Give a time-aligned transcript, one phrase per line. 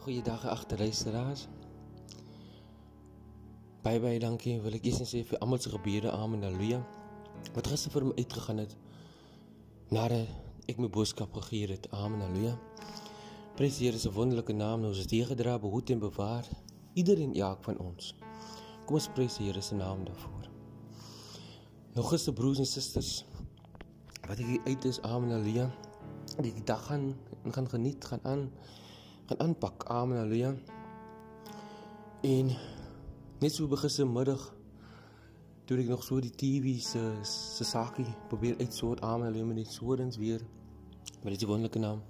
[0.00, 1.42] Goeiedag agter luisteraars.
[3.84, 6.08] Baie baie dankie wil ek eers sê vir almal se gebede.
[6.08, 6.40] Amen.
[6.40, 6.78] Halleluja.
[7.52, 8.72] Wat gister vir my uitgegaan het
[9.92, 11.90] nadat ek my boodskap gegee het.
[11.92, 12.24] Amen.
[12.24, 12.54] Halleluja.
[13.60, 14.88] Prys die Here se wonderlike naam.
[14.88, 16.48] Ons is hier gedra, behoed en bewaar
[16.96, 18.14] iedereen elk van ons.
[18.88, 20.48] Kom ons prys die Here se naam daarvoor.
[22.00, 23.18] Nog gister broers en susters
[24.24, 25.04] wat ek uit is.
[25.04, 25.36] Amen.
[25.36, 25.68] Halleluja.
[26.40, 27.10] Die dag gaan
[27.52, 28.48] gaan geniet, gaan aan
[29.30, 29.84] gaan aanpak.
[29.84, 30.18] Amen.
[30.18, 30.54] Halleluja.
[32.20, 32.46] En
[33.38, 34.54] net so begin se middag
[35.64, 39.00] toe ek nog so die TV se se sakie probeer uitsort.
[39.00, 39.28] Amen.
[39.28, 40.42] Halleluja met die swordens weer
[41.22, 42.02] met die wonderlike naam.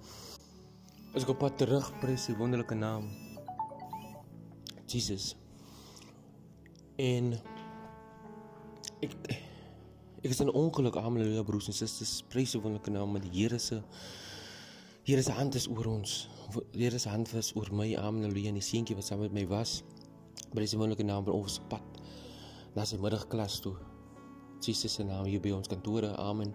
[1.13, 3.11] As ek op pad terug prys die wonderlike naam.
[4.89, 5.35] Jesus.
[6.97, 7.35] En
[9.05, 9.13] ek
[10.25, 10.97] ek is in ongeluk.
[10.97, 11.21] Amen.
[11.21, 12.17] Halleluja broers en susters.
[12.33, 13.83] Prys die wonderlike naam met die Here se
[15.03, 16.27] Here se hand is oor ons.
[16.77, 17.95] Here se hand was oor my.
[17.97, 18.21] Amen.
[18.27, 18.51] Halleluja.
[18.51, 19.79] En die seentjie wat saam met my was,
[20.53, 22.01] by die wonderlike naam van ons pad
[22.75, 23.73] na sy middagklas toe.
[24.61, 26.11] Jesus se naam hier by ons kantore.
[26.21, 26.53] Amen.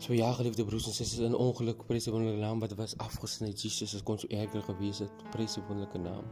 [0.00, 3.50] So ja, geliefde broers en susters, in ongeluk, prys die wonderlike naam wat was afgesny.
[3.50, 5.26] Jesus het kon so erger gewees het.
[5.34, 6.30] Prys die wonderlike naam.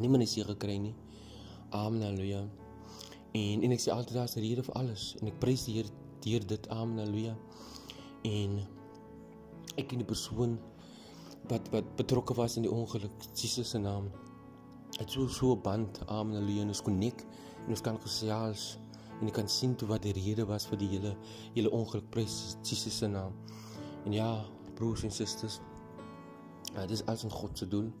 [0.00, 0.94] Niemand is hier gekry nie.
[1.76, 2.00] Amen.
[2.06, 2.46] Halleluja.
[3.36, 5.92] En en ek sê altyd daar's 'n rede vir alles en ek prys die Here
[6.24, 6.68] deur dit.
[6.68, 6.98] Amen.
[6.98, 7.36] Halleluja.
[8.24, 8.77] En
[9.78, 10.58] ek en die persoon
[11.48, 14.10] wat wat betrokke was in die ongeluk Jesus se naam.
[14.98, 17.24] Het so so 'n band amen haleluja ons konnek
[17.64, 18.78] en ons kan gesels
[19.20, 21.16] en jy kan sien toe wat die rede was vir die hele
[21.54, 23.32] hele ongeluk prys Jesus se naam.
[24.04, 25.60] En ja broers en susters
[26.74, 27.92] ja, dit is alles in God se doen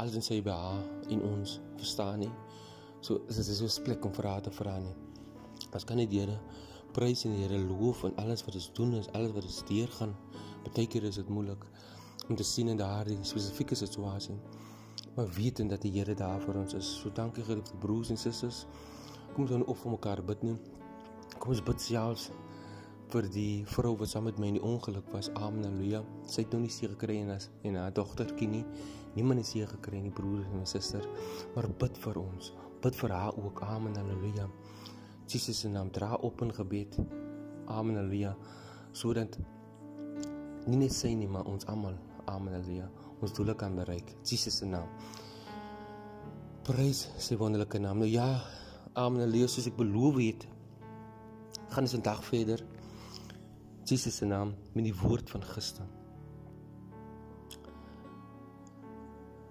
[0.00, 2.32] alles in sy behaag in ons verstaan nie.
[3.04, 4.94] So dit is so 'n plek om haar te vra nie.
[5.72, 6.38] Ons kan net die Here
[6.92, 10.14] prys en die Here loof en alles wat ons doen is alles wat ons deurgaan.
[10.62, 11.64] Partykeer is dit moeilik
[12.28, 14.36] om te sien in daardie spesifieke situasie.
[15.16, 16.90] Maar weet en dat die Here daar vir ons is.
[17.00, 18.66] So dankie geliefde broers en susters.
[19.32, 20.56] Kom ons dan op vir mekaar bid nou.
[21.38, 22.30] Kom ons bid selfs
[23.10, 25.30] vir die vrou wat saam met my in die ongeluk was.
[25.34, 25.64] Amen.
[25.66, 26.04] Halleluja.
[26.30, 28.64] Sy het nog nie seer gekry en as en haar dogtertjie nie.
[29.16, 31.08] Niemand het seer gekry nie, broers en susters.
[31.56, 32.52] Maar bid vir ons.
[32.84, 33.62] Bid vir haar ook.
[33.66, 33.96] Amen.
[33.98, 34.46] Halleluja.
[35.30, 37.00] Jesus se naam dra op in gebed.
[37.66, 37.96] Amen.
[37.98, 38.36] Halleluja.
[38.92, 39.38] Sodat
[40.66, 41.96] nie net sy nie, maar ons almal.
[42.26, 42.54] Amen.
[42.54, 42.88] Halleluja.
[43.20, 44.14] Ons doele kan bereik.
[44.24, 44.88] Jesus se naam.
[46.64, 47.98] Prys sy wonderlike naam.
[47.98, 48.28] Nou ja,
[48.94, 49.22] Amen.
[49.24, 49.48] Halleluja.
[49.48, 50.46] Soos ek beloof het,
[51.70, 52.64] gaan ons 'n dag verder.
[53.84, 55.86] Jesus se naam met die woord van gister.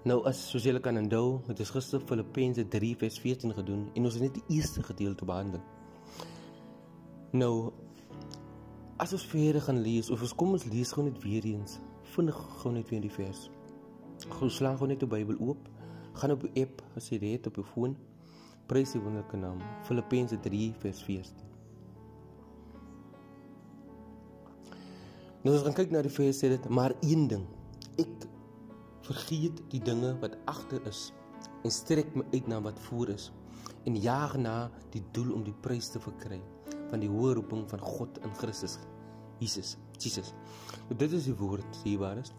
[0.08, 4.06] Nou as soos julle kan onthou, het ons gister Filippense 3 vers 14 gedoen en
[4.08, 5.62] ons het net die eerste gedeelte behandel.
[7.32, 7.74] Nou
[9.00, 11.78] as ons verder gaan lees of ons kom ons lees gou net weer eens,
[12.16, 13.46] vinnig gou net weer die vers.
[14.36, 15.70] Gou slaan gou net die Bybel oop,
[16.20, 17.96] gaan op die app as jy dit op jou foon.
[18.70, 19.62] Prys die wonderlike naam.
[19.88, 21.48] Filippense 3 vers 14.
[25.46, 27.48] Nou as ons kyk na die vers sê dit maar een ding.
[28.04, 28.28] Ek
[29.08, 31.08] vergeet die dinge wat agter is
[31.64, 33.32] en strek my uit na wat voor is
[33.88, 36.42] en jaag na die doel om die prys te verkry
[36.90, 38.80] van die hoë roeping van God in Christus.
[39.40, 40.34] Jesus Jesus.
[40.88, 42.32] Nou dit is die woord hier waar is.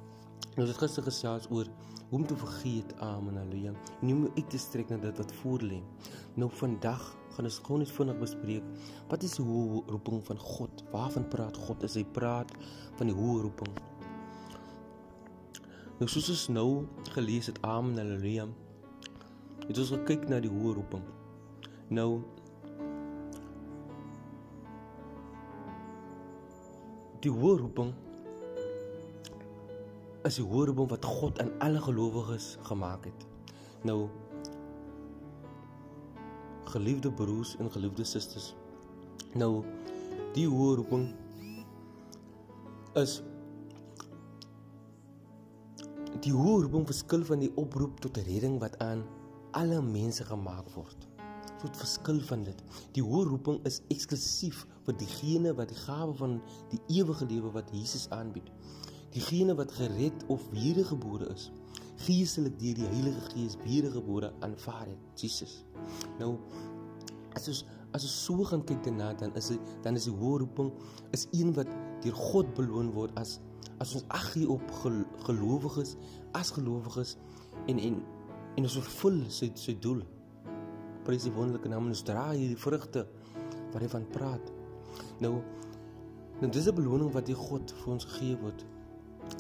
[0.57, 1.69] Nou dit gister gesels oor
[2.11, 3.71] hoe om te vergeet amen haleluja
[4.03, 5.81] nie om uit te strek na dit wat voor lê.
[6.35, 7.05] Nou vandag
[7.37, 10.85] gaan ons gou net vinnig bespreek wat is die hoë roeping van God?
[10.91, 11.85] Waarvan praat God?
[11.87, 12.51] As hy praat
[12.99, 13.71] van die hoë roeping?
[16.01, 16.69] Nou soos ons nou
[17.15, 18.49] gelees het Amen Halleluja.
[19.69, 21.05] Het ons gekyk na die hoë roeping.
[21.93, 22.23] Nou
[27.25, 27.93] die hoë roeping
[30.29, 33.27] is die hoë roeping wat God aan alle gelowiges gemaak het.
[33.85, 34.09] Nou
[36.71, 38.55] geliefde broers en geliefde susters.
[39.35, 39.65] Nou
[40.37, 41.11] die hoë roeping
[43.01, 43.21] is
[46.21, 49.05] Die hoë roeping verskil van die oproep tot redding wat aan
[49.57, 51.07] alle mense gemaak word.
[51.61, 52.63] So 'n verskil van dit.
[52.97, 56.39] Die hoë roeping is eksklusief vir diegene wat die gawe van
[56.71, 58.49] die ewige lewe wat Jesus aanbied.
[59.13, 61.51] Diegene wat gered of wedergebore is,
[62.07, 65.65] geestelik deur die Heilige Gees wedergebore aanvaar het, Jesus.
[66.19, 66.39] Nou
[67.37, 70.39] as ons as ons so gaan kyk daarna, dan is dit dan is die hoë
[70.45, 70.71] roeping
[71.11, 71.69] is een wat
[72.01, 73.37] deur God beloon word as
[73.85, 74.65] as ons ag gee op
[75.27, 75.97] gelowiges
[76.33, 77.17] as gelowiges
[77.67, 78.01] en en
[78.57, 80.01] en ons vervul sy sy doel.
[81.05, 83.07] Prys die wonderlike naam en ons dra hierdie vrugte
[83.73, 84.53] wat hy van praat.
[85.21, 85.41] Nou
[86.41, 88.65] nou dis 'n beloning wat die God vir ons gegee word.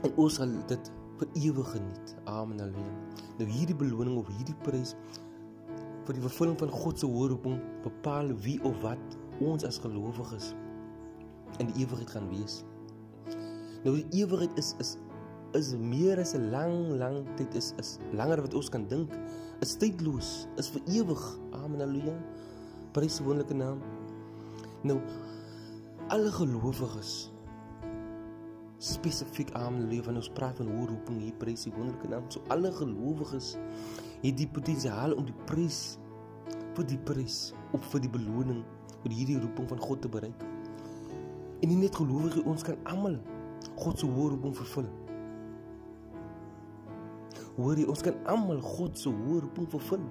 [0.04, 2.16] En ons sal dit vir ewig geniet.
[2.24, 2.58] Amen.
[2.60, 2.94] Halleluja.
[3.38, 4.94] Nou hierdie beloning of hierdie prys
[6.04, 10.54] vir die vervulling van God se roeping bepaal wie of wat ons as gelowiges
[11.58, 12.64] in die ewigheid gaan wees.
[13.84, 14.96] Nou die ewigheid is is
[15.54, 19.10] is meer as 'n lang lang tyd is is langer wat ons kan dink.
[19.60, 21.38] Is tydloos, is vir ewig.
[21.52, 21.80] Amen.
[21.80, 22.16] Halleluja.
[22.92, 23.82] Prys die wonderlike naam.
[24.82, 25.00] Nou
[26.08, 27.30] alle gelowiges
[28.80, 32.24] spesifiek amen lewe van ons praat van hoe roeping hier prys die wonderlike naam.
[32.28, 33.56] So alle gelowiges
[34.22, 35.98] het die potensiaal om die prys
[36.74, 38.64] vir die prys op vir die beloning
[39.02, 40.42] vir hierdie roeping van God te bereik.
[41.60, 43.18] En nie net gelowiges, ons kan almal
[43.80, 44.88] God se roeping vervul.
[47.56, 50.02] Hoor jy, ons kan almal God se roeping vervul.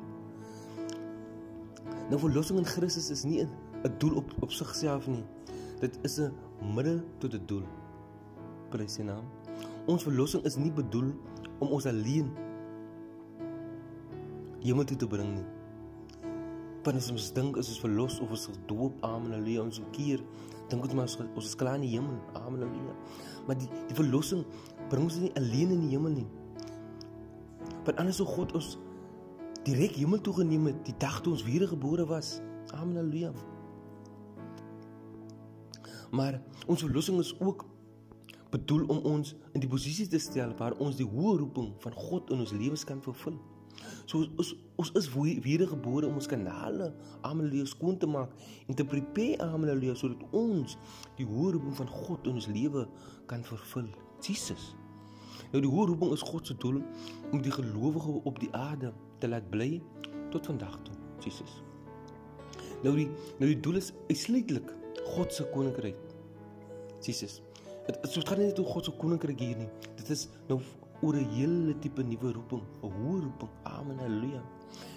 [2.10, 5.24] Nou verlossing in Christus is nie 'n doel op op sigself nie.
[5.80, 6.34] Dit is 'n
[6.76, 7.64] middel tot 'n doel.
[8.70, 9.26] Prys sy naam.
[9.88, 11.14] Ons verlossing is nie bedoel
[11.60, 12.30] om ons alleen
[14.62, 15.46] hemel toe te bring nie.
[16.90, 20.24] As ons dink as ons verlos of ons gedoop, amen, haleluja, ons keer,
[20.70, 22.96] dink ons maar ons is klaar in die hemel, amen, haleluja.
[23.46, 24.46] Maar die die verlossing
[24.90, 26.28] bring ons nie alleen in die hemel nie.
[27.86, 28.78] Want anders sou God ons
[29.68, 32.40] direk hemel toe geneem het die dag toe ons wedergebore was.
[32.76, 33.34] Amen, haleluja.
[36.12, 37.66] Maar ons verlossing is ook
[38.50, 42.32] bedoel om ons in die posisie te stel waar ons die hoë roeping van God
[42.34, 43.38] in ons lewens kan vervul.
[44.10, 45.10] So ons ons is
[45.44, 46.94] wedergebore om ons kanale
[47.28, 48.32] amelie skoon te maak
[48.68, 50.78] en te prepare amelie sodat ons
[51.20, 52.88] die hoë roeping van God in ons lewe
[53.30, 53.90] kan vervul.
[54.26, 54.74] Jesus.
[55.52, 56.82] Nou die hoë roeping is God se doel
[57.32, 59.80] om die gelowige op die aarde te laat bly
[60.34, 60.96] tot vandag toe.
[61.26, 61.64] Jesus.
[62.84, 63.08] Nou die
[63.42, 64.70] nou die doel is uitsluitlik
[65.16, 65.98] God se koninkryk.
[67.06, 67.40] Jesus.
[67.88, 69.70] Dit so gaan nie net oor God se koninkryk hier nie.
[69.98, 70.60] Dit is nou
[71.02, 73.52] oor 'n hele tipe nuwe roeping, 'n hoë roeping.
[73.64, 73.98] Amen.
[73.98, 74.44] Halleluja.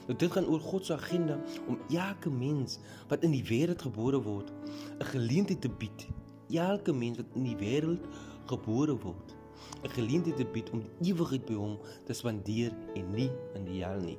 [0.06, 2.78] Nou dit gaan oor God se agenda om elke mens
[3.08, 4.52] wat in die wêreld gebore word,
[4.99, 6.08] 'n geleentheid te bied.
[6.50, 8.04] Elke mens wat in die wêreld
[8.46, 9.34] gebore word,
[9.82, 13.82] 'n geleentheid te bied om die ewigheid by hom te spandeer en nie in die
[13.84, 14.19] hel nie.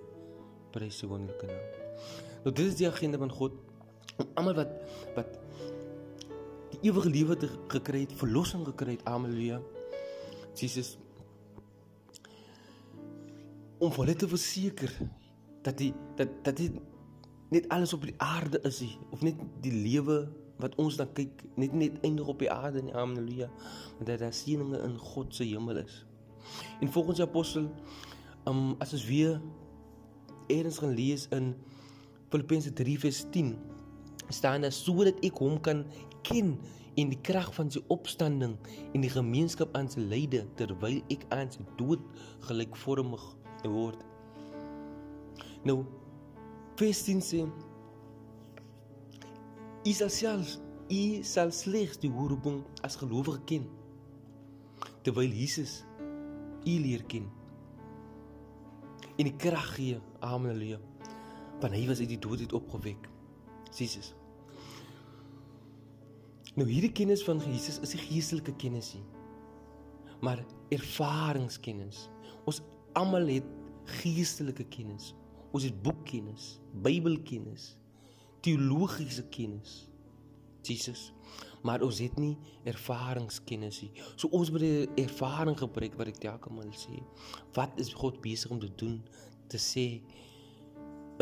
[0.71, 1.69] Prys sy wonderlike naam.
[2.43, 3.53] Nou dit is die agenda van God
[4.17, 4.73] om almal wat
[5.15, 5.39] wat
[6.73, 9.61] die ewige lewe te gekry het, verlossing gekry het, haleluja.
[10.57, 10.97] Jesus
[13.83, 14.91] om vir hulle te verseker
[15.63, 16.75] dat die dat dat dit
[17.53, 20.23] net alles op die aarde is nie of net die lewe
[20.61, 23.49] wat ons dan kyk net net eindig op die aarde nie haleluja
[23.97, 26.03] want dat daar seëninge in God se hemel is
[26.81, 27.69] en volgens die apostel
[28.49, 29.41] um, as ons weer
[30.51, 31.53] eers gaan lees in
[32.29, 33.55] Filippense 3 vers 10
[34.29, 35.85] staan daar sodat ek hom kan
[36.27, 36.57] ken
[36.99, 38.55] in die krag van sy opstanding
[38.93, 42.01] en die gemeenskap aan sy lyde terwyl ek aan sy dood
[42.47, 43.23] gelykvormig
[43.63, 43.99] word.
[45.65, 45.83] Nou
[46.79, 47.43] vers 10 sê
[49.83, 53.65] Is selfs u sal slegs die roeping as gelowige ken
[55.03, 55.81] terwyl Jesus
[56.63, 57.25] u leer ken.
[59.19, 59.99] In die krag gee.
[60.19, 60.53] Amen.
[60.53, 60.79] Halleluja.
[61.59, 63.09] Want hy was uit die dood uit opgewek.
[63.75, 64.13] Jesus.
[66.55, 69.03] Nou hierdie kennis van Jesus is nie geestelike kennis nie.
[70.23, 72.07] Maar ervaringskennis.
[72.47, 72.61] Ons
[72.95, 73.47] almal het
[73.99, 75.11] geestelike kennis.
[75.51, 77.73] Ons het boekkennis, Bybelkennis,
[78.43, 79.87] teologiese kennis.
[80.63, 81.11] Jesus.
[81.63, 82.35] Maar ons het nie
[82.67, 83.91] ervaringskennis nie.
[84.15, 86.99] So ons moet die ervaring gebruik wat ek telke mal sê.
[87.55, 88.99] Wat is God besig om te doen?
[89.51, 89.87] Te sê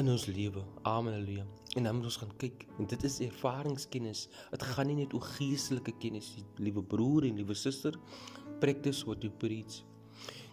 [0.01, 0.63] in ons lewe.
[0.82, 1.13] Amen.
[1.13, 1.46] Halleluja.
[1.78, 4.25] En dan moet ons gaan kyk en dit is ervaringskennis.
[4.51, 7.96] Dit gaan nie net oor geestelike kennis nie, liewe broer en liewe suster.
[8.60, 9.82] Practice what you preach.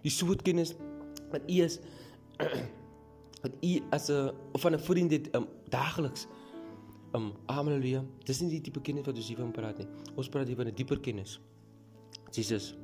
[0.04, 0.76] Die soort kennis
[1.32, 1.80] wat u is
[3.42, 4.30] wat u as 'n
[4.62, 6.26] van 'n vriend dit um, daagliks
[7.12, 7.72] um amen.
[7.74, 8.04] Halleluja.
[8.24, 9.88] Dis nie die tipe kennis wat ons hier van praat nie.
[10.16, 11.40] Ons praat hier van 'n dieper kennis.
[12.32, 12.74] Jesus.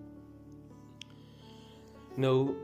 [2.16, 2.54] Nou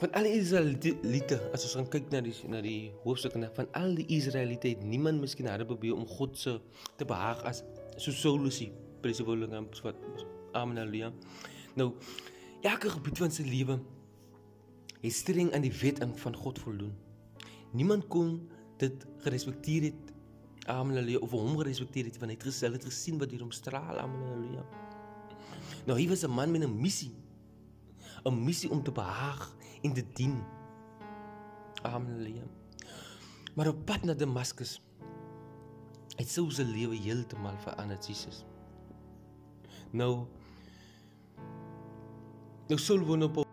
[0.00, 3.94] van al die Israeliete as ons gaan kyk na die na die hoofstukke van al
[3.98, 6.54] die Israeliete het niemand miskien harde probeer om God se
[6.96, 7.60] te behaag as
[8.00, 8.70] so solusie
[9.04, 10.24] presiewolling en wat
[10.56, 11.12] amen haleluja
[11.76, 11.90] nou
[12.64, 13.76] elke gebied van sy lewe
[15.02, 16.96] het streng aan die wet en van God voldoen
[17.76, 18.38] niemand kon
[18.80, 20.09] dit gerespekteer het
[20.70, 23.98] amen haleluja of hom gerespekteer het want hy het gesien het gesien wat hier omstraal
[24.04, 24.64] amen haleluja
[25.86, 27.12] nou hy was 'n man met 'n missie
[28.24, 30.42] 'n missie om te behaag en te dien.
[31.82, 32.50] Amen.
[33.54, 34.80] Maar op pad na Damaskus
[36.16, 38.44] het sy se lewe heeltemal verander Jesus.
[39.90, 40.26] Nou
[42.70, 43.49] Nou sul woon op